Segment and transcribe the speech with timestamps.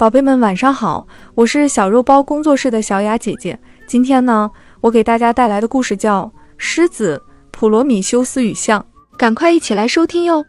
[0.00, 3.60] 宝贝们晚上好，我是小肉包工作室的小雅姐姐。
[3.86, 6.22] 今天呢，我给大家带来的故事叫
[6.56, 8.80] 《狮子普罗米修斯与象》，
[9.18, 10.42] 赶快一起来收听哟。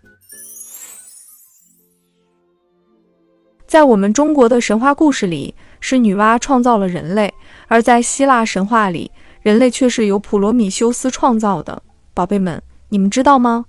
[3.67, 7.27] 在我们中国的神话故事里，是女娲创造了人类；
[7.67, 9.11] 而在希腊神话里，
[9.41, 11.83] 人类却是由普罗米修斯创造的。
[12.13, 13.65] 宝贝们，你们知道吗？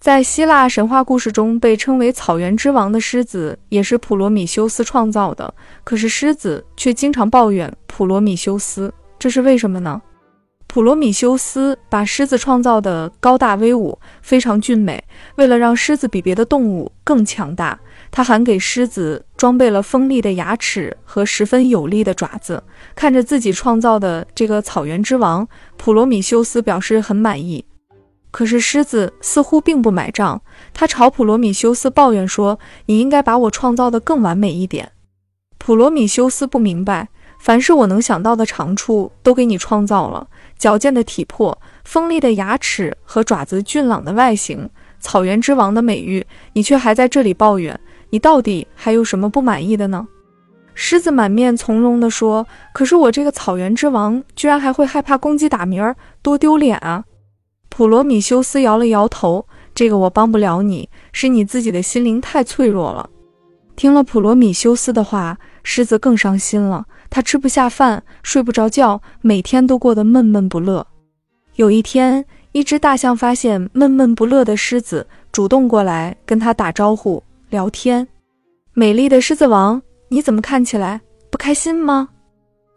[0.00, 5.52] 在希腊神话故事中，被称为草原之王的狮子也是普罗米修斯创造的。
[5.82, 10.00] 可是狮子却经常抱怨普罗米修斯，这是为什么呢？
[10.68, 15.02] 普罗米修斯把狮子创造的高大威武，非常俊美。
[15.34, 17.76] 为了让狮子比别的动物更强大，
[18.12, 22.62] 他还给狮子装备了锋利的牙齿和十分有力的爪子。
[22.94, 27.64] 看着自己创造的这个草原之王，普罗米修斯表示很满意。
[28.30, 30.40] 可是狮子似乎并不买账，
[30.74, 34.92] 他朝普罗米修斯抱怨说：“你应该把我创造的更完美一点。”
[35.58, 37.08] 普罗米修斯不明白，
[37.40, 44.68] 凡是我能想到的长处都给你创造了，矫健的体魄、锋利的牙齿和爪子、俊朗的外形、
[45.00, 47.78] 草原之王的美誉，你却还在这里抱怨，
[48.10, 50.06] 你到底还有什么不满意的呢？
[50.74, 57.04] 狮子满面从容地说：“可是我这个草原之王居然还会害怕公鸡打鸣儿，多丢脸啊！”
[57.78, 63.08] 普罗米修斯摇了摇头：“这个我帮不了你，是你自己的心灵太脆弱了。”
[63.76, 66.84] 听了普罗米修斯的话，狮子更伤心了。
[67.08, 70.84] 他吃不下饭，睡不着觉，每天都过得闷闷不乐。
[71.54, 78.08] 有一天，一只大象发现闷闷不乐的狮子，主动过来跟他打招呼聊天。
[78.74, 82.08] 美丽的狮子王，你怎么看起来不开心吗？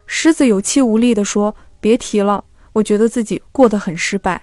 [0.06, 4.40] 狮子有气无力地说：“别提了，我觉得自己过得很失败。”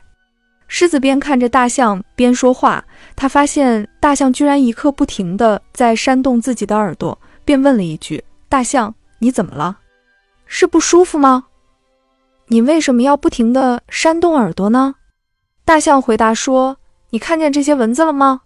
[0.71, 9.79] 狮子边看着大象边说话，他发现大象居然一刻不停地在扇动自己的耳朵，便问了一句：“大象，你怎么了？
[10.45, 11.45] 是不舒服吗？
[12.47, 14.93] 你为什么要不停地扇动耳朵呢？”
[15.65, 16.77] 大象回答说
[17.09, 18.41] ：“你看见这些蚊子了吗？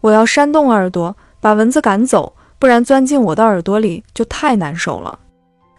[0.00, 5.18] 我要扇动耳朵把蚊子赶走，不然钻进我的耳朵里就太难受了。”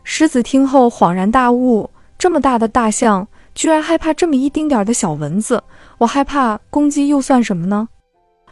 [0.05, 1.89] 狮子听后恍然大悟：
[2.19, 3.27] 这么大的大象。
[3.55, 5.63] 居然害怕这么一丁点的小蚊子，
[5.97, 7.87] 我害怕公鸡又算什么呢？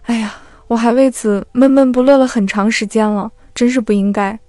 [0.03, 0.35] 哎呀，
[0.67, 4.39] 我还为此闷闷不乐了很长时间了，真是不应该。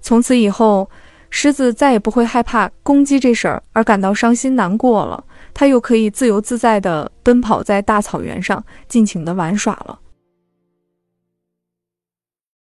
[0.00, 0.88] 从此以后，
[1.30, 5.22] 狮子再也不会害怕公鸡这事儿而感到伤心难过了，
[5.52, 9.98] 它又可以自由自在地奔跑在大草原上，尽情地玩耍了。